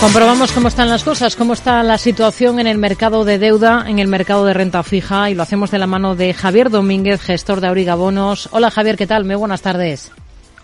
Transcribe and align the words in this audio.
Comprobamos 0.00 0.52
cómo 0.52 0.68
están 0.68 0.88
las 0.88 1.02
cosas, 1.02 1.34
cómo 1.34 1.54
está 1.54 1.82
la 1.82 1.98
situación 1.98 2.60
en 2.60 2.68
el 2.68 2.78
mercado 2.78 3.24
de 3.24 3.36
deuda, 3.38 3.84
en 3.88 3.98
el 3.98 4.06
mercado 4.06 4.46
de 4.46 4.54
renta 4.54 4.84
fija 4.84 5.28
y 5.28 5.34
lo 5.34 5.42
hacemos 5.42 5.72
de 5.72 5.78
la 5.78 5.88
mano 5.88 6.14
de 6.14 6.32
Javier 6.34 6.70
Domínguez, 6.70 7.20
gestor 7.20 7.60
de 7.60 7.66
Auriga 7.66 7.96
Bonos. 7.96 8.48
Hola 8.52 8.70
Javier, 8.70 8.96
¿qué 8.96 9.08
tal? 9.08 9.24
Muy 9.24 9.34
buenas 9.34 9.60
tardes. 9.60 10.12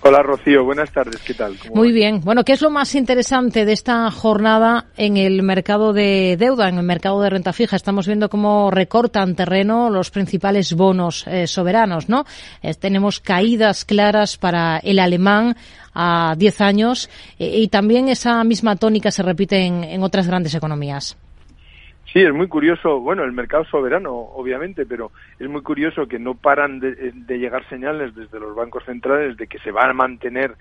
Hola 0.07 0.23
Rocío, 0.23 0.62
buenas 0.64 0.93
tardes, 0.93 1.18
¿qué 1.23 1.32
tal? 1.32 1.57
Muy 1.73 1.91
bien. 1.91 2.21
Bueno, 2.21 2.45
¿qué 2.45 2.53
es 2.53 2.61
lo 2.61 2.68
más 2.68 2.95
interesante 2.95 3.64
de 3.64 3.72
esta 3.72 4.11
jornada 4.11 4.85
en 4.99 5.17
el 5.17 5.43
mercado 5.43 5.95
de 5.95 6.36
deuda, 6.39 6.68
en 6.68 6.76
el 6.76 6.85
mercado 6.85 7.22
de 7.22 7.31
renta 7.31 7.54
fija? 7.54 7.75
Estamos 7.75 8.07
viendo 8.07 8.29
cómo 8.29 8.71
recortan 8.71 9.35
terreno 9.35 9.89
los 9.89 10.11
principales 10.11 10.75
bonos 10.75 11.26
eh, 11.26 11.46
soberanos, 11.46 12.11
¿no? 12.11 12.26
Eh, 12.61 12.75
tenemos 12.75 13.18
caídas 13.18 13.86
claras 13.86 14.36
para 14.36 14.76
el 14.76 14.98
alemán 14.98 15.57
a 15.95 16.34
10 16.36 16.61
años 16.61 17.09
eh, 17.39 17.61
y 17.61 17.68
también 17.68 18.11
esa 18.11 18.45
misma 18.45 18.76
tónica 18.76 19.11
se 19.11 19.23
repite 19.23 19.64
en 19.64 20.03
otras 20.03 20.26
grandes 20.26 20.54
economías. 20.54 21.17
Sí, 22.14 22.23
es 22.23 22.32
muy 22.32 22.46
curioso, 22.46 23.00
bueno, 23.00 23.25
el 23.25 23.32
mercado 23.32 23.64
soberano, 23.64 24.14
obviamente, 24.14 24.86
pero 24.86 25.11
es 25.41 25.49
muy 25.49 25.63
curioso 25.63 26.07
que 26.07 26.21
no 26.21 26.37
paran 26.37 26.79
de, 26.79 27.13
llegar 27.27 27.68
señales 27.68 28.14
desde 28.14 28.39
los 28.39 28.54
bancos 28.54 28.85
centrales 28.85 29.37
de 29.37 29.49
que 29.49 29.59
se 29.59 29.73
va 29.73 29.82
a 29.82 29.93
mantener 29.93 30.54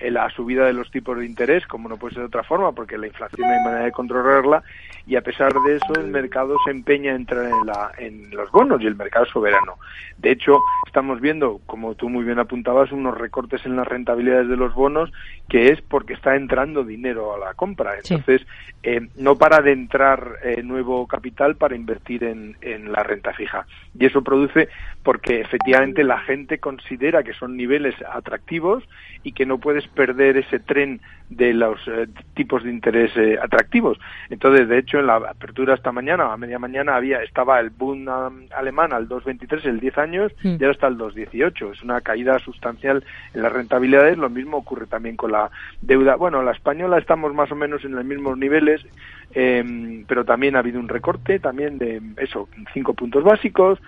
la 0.00 0.30
subida 0.30 0.66
de 0.66 0.72
los 0.72 0.90
tipos 0.90 1.18
de 1.18 1.26
interés, 1.26 1.66
como 1.66 1.88
no 1.88 1.96
puede 1.96 2.14
ser 2.14 2.22
de 2.22 2.28
otra 2.28 2.42
forma, 2.42 2.72
porque 2.72 2.96
la 2.96 3.06
inflación 3.06 3.48
no 3.48 3.54
hay 3.54 3.64
manera 3.64 3.84
de 3.84 3.92
controlarla, 3.92 4.62
y 5.06 5.16
a 5.16 5.22
pesar 5.22 5.52
de 5.52 5.76
eso 5.76 5.92
el 5.94 6.08
mercado 6.08 6.56
se 6.64 6.70
empeña 6.70 7.10
en 7.10 7.16
entrar 7.16 7.46
en, 7.46 7.66
la, 7.66 7.92
en 7.98 8.30
los 8.30 8.50
bonos 8.50 8.80
y 8.80 8.86
el 8.86 8.94
mercado 8.94 9.26
soberano. 9.26 9.76
De 10.18 10.30
hecho, 10.30 10.58
estamos 10.86 11.20
viendo, 11.20 11.60
como 11.66 11.94
tú 11.94 12.08
muy 12.08 12.24
bien 12.24 12.38
apuntabas, 12.38 12.92
unos 12.92 13.16
recortes 13.16 13.64
en 13.66 13.76
las 13.76 13.88
rentabilidades 13.88 14.48
de 14.48 14.56
los 14.56 14.74
bonos, 14.74 15.12
que 15.48 15.72
es 15.72 15.80
porque 15.82 16.14
está 16.14 16.36
entrando 16.36 16.84
dinero 16.84 17.34
a 17.34 17.38
la 17.38 17.54
compra. 17.54 17.96
Entonces, 17.96 18.46
eh, 18.82 19.08
no 19.16 19.36
para 19.36 19.60
de 19.62 19.72
entrar 19.72 20.36
eh, 20.42 20.62
nuevo 20.62 21.06
capital 21.06 21.56
para 21.56 21.74
invertir 21.74 22.24
en, 22.24 22.56
en 22.60 22.92
la 22.92 23.02
renta 23.02 23.32
fija. 23.32 23.66
Y 23.98 24.06
eso 24.06 24.22
produce 24.22 24.68
porque 25.02 25.40
efectivamente 25.40 26.04
la 26.04 26.20
gente 26.20 26.58
considera 26.58 27.22
que 27.22 27.34
son 27.34 27.56
niveles 27.56 27.94
atractivos 28.12 28.84
y 29.22 29.32
que 29.32 29.46
no 29.46 29.58
puedes 29.58 29.86
perder 29.94 30.36
ese 30.36 30.60
tren 30.60 31.00
de 31.30 31.54
los 31.54 31.78
eh, 31.86 32.08
tipos 32.34 32.64
de 32.64 32.70
interés 32.70 33.16
eh, 33.16 33.38
atractivos. 33.40 33.98
Entonces, 34.30 34.68
de 34.68 34.78
hecho, 34.78 34.98
en 34.98 35.06
la 35.06 35.16
apertura 35.16 35.74
esta 35.74 35.92
mañana, 35.92 36.32
a 36.32 36.36
media 36.36 36.58
mañana, 36.58 36.96
había 36.96 37.22
estaba 37.22 37.60
el 37.60 37.70
boom 37.70 38.08
um, 38.08 38.46
alemán 38.56 38.92
al 38.92 39.08
2,23, 39.08 39.64
el 39.66 39.80
10 39.80 39.98
años, 39.98 40.32
mm. 40.42 40.56
y 40.58 40.64
ahora 40.64 40.72
está 40.72 40.88
el 40.88 40.98
2,18. 40.98 41.72
Es 41.72 41.82
una 41.82 42.00
caída 42.00 42.38
sustancial 42.40 43.04
en 43.32 43.42
las 43.42 43.52
rentabilidades. 43.52 44.18
Lo 44.18 44.28
mismo 44.28 44.56
ocurre 44.56 44.86
también 44.86 45.16
con 45.16 45.30
la 45.30 45.50
deuda. 45.80 46.16
Bueno, 46.16 46.42
la 46.42 46.50
española 46.50 46.98
estamos 46.98 47.32
más 47.32 47.50
o 47.52 47.56
menos 47.56 47.84
en 47.84 47.92
los 47.92 48.04
mismos 48.04 48.36
niveles, 48.36 48.84
eh, 49.32 50.04
pero 50.06 50.24
también 50.24 50.56
ha 50.56 50.60
habido 50.60 50.80
un 50.80 50.88
recorte, 50.88 51.38
también 51.38 51.78
de 51.78 52.00
eso, 52.16 52.48
cinco 52.72 52.94
puntos 52.94 53.22
básicos, 53.22 53.78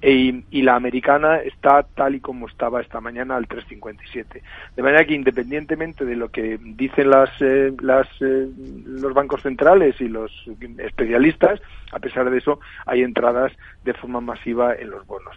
e, 0.00 0.42
y 0.50 0.62
la 0.62 0.76
americana 0.76 1.36
está 1.36 1.84
tal 1.94 2.14
y 2.14 2.20
como 2.20 2.48
estaba 2.48 2.80
esta 2.80 3.00
mañana 3.00 3.36
al 3.36 3.48
3,57. 3.48 4.42
De 4.76 4.82
manera 4.82 5.04
que 5.04 5.14
independientemente 5.14 6.04
de 6.04 6.16
lo 6.16 6.30
que 6.30 6.58
dicen 6.60 7.10
las, 7.10 7.30
eh, 7.40 7.72
las, 7.80 8.08
eh, 8.20 8.48
los 8.86 9.14
bancos 9.14 9.42
centrales 9.42 10.00
y 10.00 10.08
los 10.08 10.32
especialistas, 10.78 11.60
a 11.92 11.98
pesar 11.98 12.30
de 12.30 12.38
eso 12.38 12.60
hay 12.86 13.02
entradas 13.02 13.52
de 13.84 13.94
forma 13.94 14.20
masiva 14.20 14.74
en 14.74 14.90
los 14.90 15.06
bonos. 15.06 15.36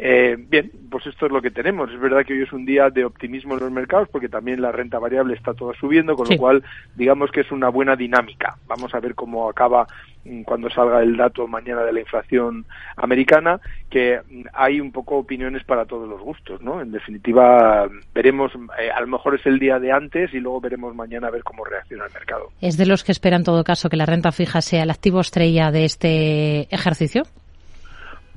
Eh, 0.00 0.36
bien, 0.38 0.70
pues 0.88 1.04
esto 1.08 1.26
es 1.26 1.32
lo 1.32 1.42
que 1.42 1.50
tenemos. 1.50 1.90
Es 1.90 1.98
verdad 1.98 2.24
que 2.24 2.32
hoy 2.32 2.42
es 2.42 2.52
un 2.52 2.64
día 2.64 2.88
de 2.88 3.04
optimismo 3.04 3.54
en 3.54 3.60
los 3.60 3.72
mercados 3.72 4.08
porque 4.08 4.28
también 4.28 4.62
la 4.62 4.70
renta 4.70 5.00
variable 5.00 5.34
está 5.34 5.54
toda 5.54 5.74
subiendo, 5.74 6.14
con 6.14 6.28
lo 6.28 6.36
cual 6.36 6.62
digamos 6.94 7.32
que 7.32 7.40
es 7.40 7.50
una 7.50 7.68
buena 7.68 7.96
dinámica. 7.96 8.56
Vamos 8.68 8.94
a 8.94 9.00
ver 9.00 9.16
cómo 9.16 9.50
acaba 9.50 9.88
mm, 10.24 10.42
cuando 10.42 10.70
salga 10.70 11.02
el 11.02 11.16
dato 11.16 11.48
mañana 11.48 11.82
de 11.82 11.92
la 11.92 11.98
inflación 11.98 12.64
americana, 12.96 13.60
que 13.90 14.20
mm, 14.20 14.42
hay 14.52 14.80
un 14.80 14.92
poco 14.92 15.16
opiniones 15.16 15.64
para 15.64 15.84
todos 15.84 16.08
los 16.08 16.20
gustos, 16.20 16.62
¿no? 16.62 16.80
En 16.80 16.92
definitiva, 16.92 17.88
veremos, 18.14 18.52
eh, 18.80 18.92
a 18.92 19.00
lo 19.00 19.08
mejor 19.08 19.34
es 19.34 19.44
el 19.46 19.58
día 19.58 19.80
de 19.80 19.90
antes 19.90 20.32
y 20.32 20.38
luego 20.38 20.60
veremos 20.60 20.94
mañana 20.94 21.26
a 21.26 21.32
ver 21.32 21.42
cómo 21.42 21.64
reacciona 21.64 22.06
el 22.06 22.12
mercado. 22.12 22.52
¿Es 22.60 22.76
de 22.76 22.86
los 22.86 23.02
que 23.02 23.10
esperan 23.10 23.40
en 23.40 23.46
todo 23.46 23.64
caso 23.64 23.88
que 23.88 23.96
la 23.96 24.06
renta 24.06 24.30
fija 24.30 24.60
sea 24.60 24.84
el 24.84 24.90
activo 24.90 25.20
estrella 25.20 25.72
de 25.72 25.84
este 25.84 26.72
ejercicio? 26.72 27.24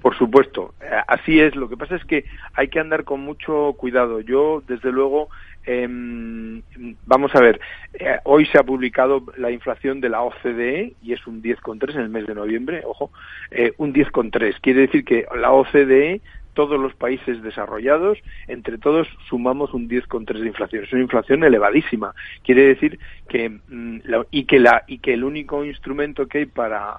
Por 0.01 0.17
supuesto, 0.17 0.73
eh, 0.81 0.89
así 1.07 1.39
es. 1.39 1.56
Lo 1.56 1.69
que 1.69 1.78
pasa 1.78 1.95
es 1.95 2.03
que 2.06 2.25
hay 2.53 2.69
que 2.69 2.79
andar 2.79 3.03
con 3.03 3.22
mucho 3.22 3.73
cuidado. 3.78 4.19
Yo, 4.19 4.63
desde 4.67 4.91
luego, 4.91 5.29
em, 5.63 6.63
vamos 7.06 7.35
a 7.35 7.39
ver, 7.39 7.62
eh, 7.94 8.17
hoy 8.23 8.47
se 8.47 8.57
ha 8.57 8.63
publicado 8.63 9.23
la 9.38 9.51
inflación 9.51 10.01
de 10.01 10.09
la 10.09 10.23
OCDE 10.23 10.94
y 11.03 11.13
es 11.13 11.28
un 11.28 11.41
10,3 11.44 11.95
en 11.95 12.01
el 12.01 12.09
mes 12.09 12.25
de 12.25 12.34
noviembre, 12.34 12.81
ojo, 12.84 13.12
eh, 13.51 13.73
un 13.78 13.94
10,3. 13.94 14.59
Quiere 14.59 14.81
decir 14.81 15.06
que 15.06 15.28
la 15.39 15.51
OCDE 15.51 16.22
todos 16.53 16.79
los 16.79 16.94
países 16.95 17.41
desarrollados, 17.44 18.18
entre 18.47 18.78
todos 18.78 19.07
sumamos 19.29 19.73
un 19.73 19.88
10,3 19.88 20.41
de 20.41 20.47
inflación. 20.47 20.83
Es 20.83 20.91
una 20.91 21.03
inflación 21.03 21.44
elevadísima. 21.44 22.13
Quiere 22.44 22.66
decir 22.66 23.00
que 23.29 23.50
mm, 23.50 24.00
y 24.31 24.45
que 24.45 24.59
la 24.59 24.83
y 24.88 24.97
que 24.97 25.13
el 25.13 25.23
único 25.23 25.63
instrumento 25.63 26.28
que 26.28 26.39
hay 26.39 26.45
para 26.47 26.97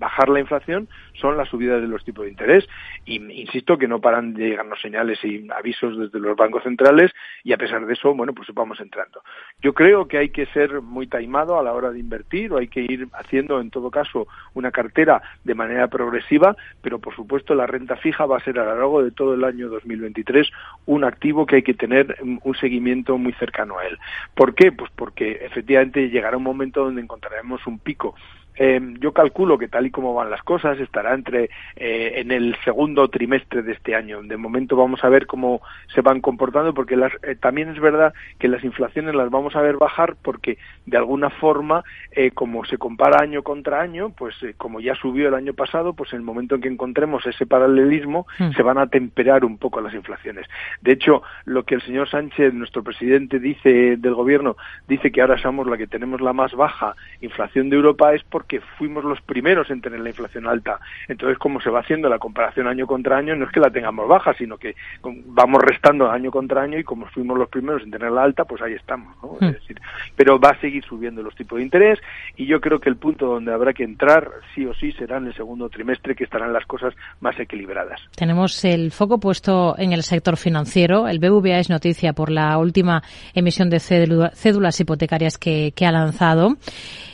bajar 0.00 0.30
la 0.30 0.40
inflación 0.40 0.88
son 1.12 1.36
las 1.36 1.48
subidas 1.48 1.80
de 1.80 1.86
los 1.86 2.02
tipos 2.04 2.24
de 2.24 2.30
interés. 2.30 2.66
Y 3.04 3.16
insisto 3.40 3.78
que 3.78 3.86
no 3.86 4.00
paran 4.00 4.34
de 4.34 4.48
llegarnos 4.48 4.80
señales 4.80 5.22
y 5.22 5.46
avisos 5.54 5.96
desde 5.96 6.18
los 6.18 6.36
bancos 6.36 6.64
centrales 6.64 7.12
y 7.44 7.52
a 7.52 7.58
pesar 7.58 7.86
de 7.86 7.92
eso, 7.92 8.14
bueno, 8.14 8.32
pues 8.32 8.48
vamos 8.52 8.80
entrando. 8.80 9.22
Yo 9.60 9.74
creo 9.74 10.08
que 10.08 10.18
hay 10.18 10.30
que 10.30 10.46
ser 10.46 10.80
muy 10.80 11.06
taimado 11.06 11.58
a 11.58 11.62
la 11.62 11.72
hora 11.72 11.90
de 11.90 12.00
invertir 12.00 12.52
o 12.52 12.58
hay 12.58 12.68
que 12.68 12.80
ir 12.80 13.08
haciendo 13.12 13.60
en 13.60 13.70
todo 13.70 13.90
caso 13.90 14.26
una 14.54 14.72
cartera 14.72 15.22
de 15.44 15.54
manera 15.54 15.88
progresiva, 15.88 16.56
pero 16.82 16.98
por 16.98 17.14
supuesto 17.14 17.54
la 17.54 17.66
renta 17.66 17.96
fija 17.96 18.24
va 18.24 18.38
a 18.38 18.44
ser 18.44 18.58
a 18.58 18.64
lo 18.64 18.74
largo 18.74 19.02
de 19.02 19.10
todo 19.10 19.34
el 19.34 19.44
año 19.44 19.68
2023 19.68 20.50
un 20.86 21.04
activo 21.04 21.44
que 21.44 21.56
hay 21.56 21.62
que 21.62 21.74
tener 21.74 22.16
un 22.22 22.54
seguimiento 22.54 23.18
muy 23.18 23.34
cercano 23.34 23.78
a 23.78 23.86
él. 23.86 23.98
¿Por 24.34 24.54
qué? 24.54 24.72
Pues 24.72 24.90
porque 24.96 25.40
efectivamente 25.42 26.08
llegará 26.08 26.38
un 26.38 26.42
momento 26.42 26.84
donde 26.84 27.02
encontraremos 27.02 27.66
un 27.66 27.78
pico 27.78 28.14
Em, 28.56 28.98
yo 28.98 29.12
calculo 29.12 29.58
que 29.58 29.68
tal 29.68 29.86
y 29.86 29.90
como 29.90 30.14
van 30.14 30.30
las 30.30 30.42
cosas 30.42 30.78
estará 30.78 31.14
entre 31.14 31.50
eh, 31.76 32.14
en 32.16 32.30
el 32.30 32.56
segundo 32.64 33.08
trimestre 33.08 33.62
de 33.62 33.72
este 33.72 33.94
año. 33.94 34.22
De 34.22 34.36
momento 34.36 34.76
vamos 34.76 35.02
a 35.04 35.08
ver 35.08 35.26
cómo 35.26 35.62
se 35.94 36.00
van 36.00 36.20
comportando 36.20 36.74
porque 36.74 36.96
las, 36.96 37.12
eh, 37.22 37.36
también 37.36 37.70
es 37.70 37.80
verdad 37.80 38.12
que 38.38 38.48
las 38.48 38.64
inflaciones 38.64 39.14
las 39.14 39.30
vamos 39.30 39.56
a 39.56 39.62
ver 39.62 39.76
bajar 39.76 40.16
porque 40.20 40.58
de 40.86 40.96
alguna 40.96 41.30
forma 41.30 41.84
eh, 42.10 42.32
como 42.32 42.64
se 42.64 42.76
compara 42.76 43.22
año 43.22 43.42
contra 43.42 43.80
año, 43.80 44.10
pues 44.10 44.34
como 44.56 44.80
ya 44.80 44.94
subió 44.94 45.28
el 45.28 45.34
año 45.34 45.54
pasado, 45.54 45.94
pues 45.94 46.12
en 46.12 46.18
el 46.18 46.24
momento 46.24 46.54
en 46.54 46.60
que 46.60 46.68
encontremos 46.68 47.26
ese 47.26 47.46
paralelismo 47.46 48.26
hmm. 48.38 48.50
se 48.50 48.62
van 48.62 48.78
a 48.78 48.88
temperar 48.88 49.44
un 49.44 49.58
poco 49.58 49.80
las 49.80 49.94
inflaciones. 49.94 50.46
De 50.80 50.92
hecho, 50.92 51.22
lo 51.44 51.64
que 51.64 51.76
el 51.76 51.82
señor 51.82 52.08
Sánchez, 52.08 52.52
nuestro 52.52 52.82
presidente, 52.82 53.38
dice 53.38 53.96
del 53.96 54.14
gobierno, 54.14 54.56
dice 54.88 55.10
que 55.10 55.20
ahora 55.20 55.38
somos 55.38 55.66
la 55.66 55.76
que 55.76 55.86
tenemos 55.86 56.20
la 56.20 56.32
más 56.32 56.52
baja 56.52 56.94
inflación 57.20 57.70
de 57.70 57.76
Europa 57.76 58.14
es 58.14 58.22
porque 58.40 58.50
que 58.50 58.66
fuimos 58.78 59.04
los 59.04 59.20
primeros 59.20 59.70
en 59.70 59.80
tener 59.80 60.00
la 60.00 60.08
inflación 60.08 60.48
alta. 60.48 60.80
Entonces, 61.06 61.38
como 61.38 61.60
se 61.60 61.70
va 61.70 61.80
haciendo 61.80 62.08
la 62.08 62.18
comparación 62.18 62.66
año 62.66 62.86
contra 62.86 63.16
año, 63.16 63.36
no 63.36 63.44
es 63.44 63.52
que 63.52 63.60
la 63.60 63.70
tengamos 63.70 64.08
baja, 64.08 64.34
sino 64.34 64.56
que 64.56 64.74
vamos 65.02 65.62
restando 65.62 66.10
año 66.10 66.30
contra 66.30 66.62
año 66.62 66.78
y 66.78 66.82
como 66.82 67.06
fuimos 67.06 67.38
los 67.38 67.48
primeros 67.48 67.82
en 67.82 67.90
tenerla 67.90 68.24
alta, 68.24 68.44
pues 68.44 68.60
ahí 68.62 68.72
estamos. 68.72 69.14
¿no? 69.22 69.34
Es 69.34 69.40
hmm. 69.40 69.52
decir, 69.52 69.80
pero 70.16 70.40
va 70.40 70.50
a 70.50 70.60
seguir 70.60 70.82
subiendo 70.84 71.22
los 71.22 71.34
tipos 71.36 71.58
de 71.58 71.64
interés 71.64 72.00
y 72.36 72.46
yo 72.46 72.60
creo 72.60 72.80
que 72.80 72.88
el 72.88 72.96
punto 72.96 73.26
donde 73.26 73.52
habrá 73.52 73.72
que 73.72 73.84
entrar, 73.84 74.28
sí 74.54 74.64
o 74.66 74.74
sí, 74.74 74.90
será 74.92 75.18
en 75.18 75.26
el 75.26 75.34
segundo 75.34 75.68
trimestre, 75.68 76.16
que 76.16 76.24
estarán 76.24 76.52
las 76.52 76.66
cosas 76.66 76.94
más 77.20 77.38
equilibradas. 77.38 78.00
Tenemos 78.16 78.64
el 78.64 78.90
foco 78.90 79.20
puesto 79.20 79.76
en 79.78 79.92
el 79.92 80.02
sector 80.02 80.36
financiero. 80.36 81.06
El 81.06 81.18
BVA 81.20 81.58
es 81.58 81.70
noticia 81.70 82.14
por 82.14 82.30
la 82.30 82.56
última 82.58 83.02
emisión 83.34 83.70
de 83.70 83.80
cédulas 83.80 84.80
hipotecarias 84.80 85.38
que, 85.38 85.72
que 85.76 85.86
ha 85.86 85.92
lanzado. 85.92 86.56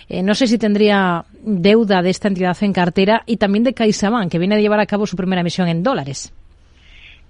Eh, 0.08 0.22
no 0.22 0.34
sé 0.34 0.46
si 0.46 0.58
tendría 0.58 1.24
deuda 1.42 2.02
de 2.02 2.10
esta 2.10 2.28
entidad 2.28 2.56
en 2.60 2.72
cartera 2.72 3.22
y 3.26 3.38
también 3.38 3.64
de 3.64 3.74
CaixaBank, 3.74 4.30
que 4.30 4.38
viene 4.38 4.54
a 4.54 4.60
llevar 4.60 4.80
a 4.80 4.86
cabo 4.86 5.06
su 5.06 5.16
primera 5.16 5.40
emisión 5.40 5.68
en 5.68 5.82
dólares. 5.82 6.32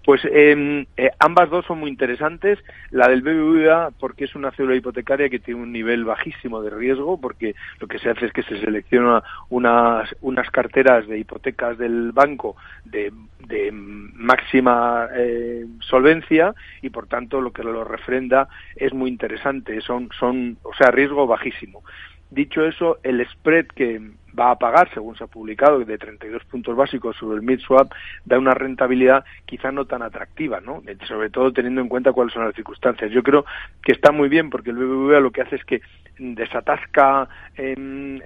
Pues 0.06 0.20
em, 0.25 0.87
eh, 0.96 1.11
ambas 1.19 1.50
dos 1.50 1.67
son 1.67 1.81
muy 1.81 1.90
interesantes. 1.90 2.61
La 2.93 3.08
del 3.08 3.23
BBVA 3.23 3.90
porque 3.99 4.26
es 4.26 4.37
una 4.37 4.52
cédula 4.52 4.76
hipotecaria 4.76 5.28
que 5.28 5.40
tiene 5.40 5.61
un 5.61 5.73
nivel 5.73 6.05
bajísimo 6.05 6.62
de 6.62 6.70
riesgo, 6.70 7.20
porque 7.20 7.56
lo 7.81 7.88
que 7.88 7.99
se 7.99 8.11
hace 8.11 8.26
es 8.26 8.32
que 8.32 8.44
se 8.44 8.61
selecciona 8.61 9.25
unas, 9.49 10.14
unas 10.20 10.49
carteras 10.50 11.08
de 11.08 11.19
hipotecas 11.19 11.76
del 11.76 12.12
banco 12.12 12.55
de, 12.84 13.12
de 13.49 13.73
máxima 13.73 15.08
eh, 15.17 15.67
solvencia 15.81 16.55
y 16.82 16.90
por 16.90 17.08
tanto 17.08 17.40
lo 17.40 17.52
que 17.52 17.64
lo 17.64 17.82
refrenda 17.82 18.49
es 18.76 18.94
muy 18.94 19.11
interesante. 19.11 19.81
Son, 19.81 20.08
son, 20.17 20.56
o 20.62 20.73
sea, 20.75 20.93
riesgo 20.93 21.26
bajísimo. 21.26 21.82
Dicho 22.31 22.64
eso, 22.64 22.99
el 23.02 23.26
spread 23.28 23.67
que 23.67 24.00
va 24.38 24.50
a 24.50 24.58
pagar, 24.58 24.90
según 24.93 25.17
se 25.17 25.25
ha 25.25 25.28
publicado, 25.28 25.78
de 25.81 25.99
32 25.99 26.44
puntos 26.44 26.76
básicos 26.76 27.17
sobre 27.17 27.37
el 27.37 27.43
mid-swap, 27.43 27.90
da 28.25 28.38
una 28.38 28.55
rentabilidad 28.55 29.25
quizá 29.46 29.73
no 29.73 29.87
tan 29.87 30.02
atractiva, 30.02 30.61
¿no? 30.61 30.82
Sobre 31.06 31.31
todo 31.31 31.52
teniendo 31.52 31.81
en 31.81 31.88
cuenta 31.88 32.12
cuáles 32.12 32.34
son 32.34 32.44
las 32.44 32.55
circunstancias. 32.55 33.11
Yo 33.12 33.23
creo 33.23 33.44
que 33.82 33.93
está 33.93 34.12
muy 34.12 34.28
bien 34.28 34.50
porque 34.50 34.70
el 34.70 34.76
BBVA 34.76 35.20
lo 35.20 35.31
que 35.31 35.43
hace 35.43 35.56
es 35.56 35.64
que 35.64 35.81
desatasca 36.19 37.28
en, 37.56 38.23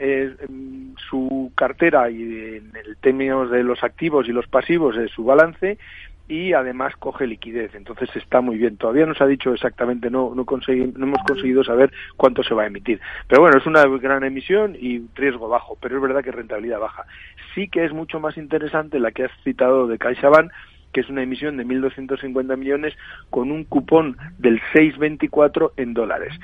su 1.08 1.52
cartera 1.56 2.10
y 2.10 2.22
en 2.22 2.72
el 2.76 2.96
términos 3.00 3.50
de 3.50 3.64
los 3.64 3.82
activos 3.82 4.28
y 4.28 4.32
los 4.32 4.46
pasivos 4.46 4.96
de 4.96 5.08
su 5.08 5.24
balance 5.24 5.78
y 6.30 6.52
además 6.52 6.94
coge 6.96 7.26
liquidez. 7.26 7.74
Entonces 7.74 8.08
está 8.14 8.40
muy 8.40 8.56
bien. 8.56 8.76
Todavía 8.76 9.04
nos 9.04 9.20
ha 9.20 9.26
dicho 9.26 9.52
exactamente, 9.52 10.10
no, 10.10 10.32
no, 10.32 10.46
no 10.46 11.04
hemos 11.04 11.22
conseguido 11.26 11.64
saber 11.64 11.92
cuánto 12.16 12.44
se 12.44 12.54
va 12.54 12.62
a 12.62 12.66
emitir. 12.68 13.00
Pero 13.26 13.42
bueno, 13.42 13.58
es 13.58 13.66
una 13.66 13.84
gran 13.84 14.22
emisión 14.22 14.76
y 14.78 15.02
riesgo 15.16 15.48
bajo, 15.48 15.76
pero 15.80 15.96
es 15.96 16.02
verdad 16.02 16.22
que 16.22 16.30
rentabilidad 16.30 16.78
baja. 16.78 17.04
Sí 17.52 17.66
que 17.66 17.84
es 17.84 17.92
mucho 17.92 18.20
más 18.20 18.36
interesante 18.36 19.00
la 19.00 19.10
que 19.10 19.24
has 19.24 19.32
citado 19.42 19.88
de 19.88 19.98
CaixaBank, 19.98 20.52
que 20.92 21.00
es 21.00 21.08
una 21.08 21.22
emisión 21.22 21.56
de 21.56 21.66
1.250 21.66 22.56
millones 22.56 22.94
con 23.30 23.50
un 23.50 23.64
cupón 23.64 24.16
del 24.38 24.60
6,24 24.74 25.72
en 25.76 25.94
dólares. 25.94 26.34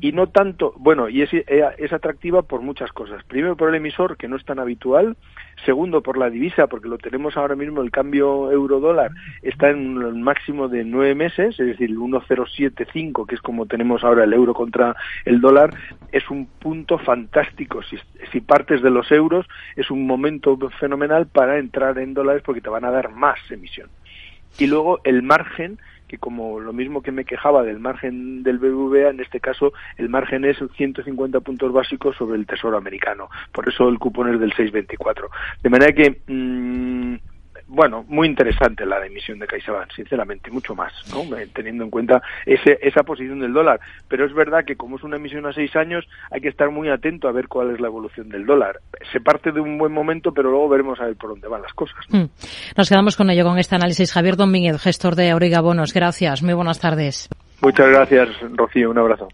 Y 0.00 0.12
no 0.12 0.28
tanto, 0.28 0.74
bueno, 0.76 1.08
y 1.08 1.22
es, 1.22 1.30
es 1.32 1.92
atractiva 1.92 2.42
por 2.42 2.60
muchas 2.62 2.92
cosas. 2.92 3.24
Primero 3.24 3.56
por 3.56 3.68
el 3.68 3.76
emisor, 3.76 4.16
que 4.16 4.28
no 4.28 4.36
es 4.36 4.44
tan 4.44 4.58
habitual. 4.58 5.16
Segundo, 5.64 6.02
por 6.02 6.18
la 6.18 6.28
divisa, 6.28 6.66
porque 6.66 6.88
lo 6.88 6.98
tenemos 6.98 7.36
ahora 7.36 7.56
mismo, 7.56 7.80
el 7.80 7.90
cambio 7.90 8.52
euro-dólar 8.52 9.10
está 9.42 9.70
en 9.70 9.96
un 9.96 10.22
máximo 10.22 10.68
de 10.68 10.84
nueve 10.84 11.14
meses, 11.14 11.58
es 11.58 11.66
decir, 11.66 11.90
el 11.90 11.98
1,075, 11.98 13.26
que 13.26 13.36
es 13.36 13.40
como 13.40 13.66
tenemos 13.66 14.04
ahora 14.04 14.24
el 14.24 14.34
euro 14.34 14.52
contra 14.52 14.94
el 15.24 15.40
dólar, 15.40 15.74
es 16.12 16.28
un 16.30 16.46
punto 16.46 16.98
fantástico. 16.98 17.82
Si, 17.82 17.96
si 18.32 18.40
partes 18.40 18.82
de 18.82 18.90
los 18.90 19.10
euros, 19.10 19.46
es 19.76 19.90
un 19.90 20.06
momento 20.06 20.58
fenomenal 20.78 21.26
para 21.26 21.58
entrar 21.58 21.98
en 21.98 22.14
dólares 22.14 22.42
porque 22.44 22.60
te 22.60 22.68
van 22.68 22.84
a 22.84 22.90
dar 22.90 23.10
más 23.10 23.38
emisión. 23.50 23.88
Y 24.58 24.66
luego 24.66 25.00
el 25.04 25.22
margen, 25.22 25.78
que 26.08 26.18
como 26.18 26.60
lo 26.60 26.72
mismo 26.72 27.02
que 27.02 27.12
me 27.12 27.24
quejaba 27.24 27.62
del 27.62 27.78
margen 27.78 28.42
del 28.42 28.58
BBVA, 28.58 29.10
en 29.10 29.20
este 29.20 29.40
caso 29.40 29.72
el 29.96 30.08
margen 30.08 30.44
es 30.44 30.56
150 30.76 31.40
puntos 31.40 31.72
básicos 31.72 32.16
sobre 32.16 32.38
el 32.38 32.46
Tesoro 32.46 32.76
americano. 32.76 33.28
Por 33.52 33.68
eso 33.68 33.88
el 33.88 33.98
cupón 33.98 34.32
es 34.32 34.40
del 34.40 34.52
624. 34.52 35.30
De 35.62 35.70
manera 35.70 35.92
que 35.92 36.20
mm, 36.26 36.75
bueno, 37.76 38.06
muy 38.08 38.26
interesante 38.26 38.86
la 38.86 39.04
emisión 39.04 39.38
de 39.38 39.46
CaixaBank, 39.46 39.92
sinceramente, 39.94 40.50
mucho 40.50 40.74
más, 40.74 40.92
¿no? 41.12 41.36
Eh, 41.36 41.46
teniendo 41.52 41.84
en 41.84 41.90
cuenta 41.90 42.22
ese, 42.46 42.78
esa 42.80 43.02
posición 43.02 43.38
del 43.38 43.52
dólar. 43.52 43.78
Pero 44.08 44.24
es 44.24 44.32
verdad 44.32 44.64
que 44.64 44.76
como 44.76 44.96
es 44.96 45.04
una 45.04 45.16
emisión 45.16 45.44
a 45.44 45.52
seis 45.52 45.76
años, 45.76 46.08
hay 46.30 46.40
que 46.40 46.48
estar 46.48 46.70
muy 46.70 46.88
atento 46.88 47.28
a 47.28 47.32
ver 47.32 47.48
cuál 47.48 47.72
es 47.72 47.80
la 47.80 47.88
evolución 47.88 48.30
del 48.30 48.46
dólar. 48.46 48.80
Se 49.12 49.20
parte 49.20 49.52
de 49.52 49.60
un 49.60 49.76
buen 49.76 49.92
momento, 49.92 50.32
pero 50.32 50.50
luego 50.50 50.70
veremos 50.70 50.98
a 51.00 51.04
ver 51.04 51.16
por 51.16 51.30
dónde 51.30 51.48
van 51.48 51.60
las 51.60 51.74
cosas. 51.74 51.98
Mm. 52.08 52.24
Nos 52.76 52.88
quedamos 52.88 53.14
con 53.14 53.28
ello, 53.28 53.44
con 53.44 53.58
este 53.58 53.76
análisis. 53.76 54.10
Javier 54.10 54.36
Domínguez, 54.36 54.80
gestor 54.80 55.14
de 55.14 55.30
Auriga 55.30 55.60
Bonos. 55.60 55.92
Gracias, 55.92 56.42
muy 56.42 56.54
buenas 56.54 56.80
tardes. 56.80 57.28
Muchas 57.60 57.88
gracias, 57.88 58.28
Rocío. 58.54 58.90
Un 58.90 58.98
abrazo. 58.98 59.24